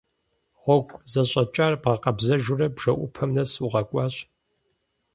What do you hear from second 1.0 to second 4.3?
зэщӀэкӀар бгъэкъэбзэжурэ, бжэӀупэм нэс укъэкӀуащ.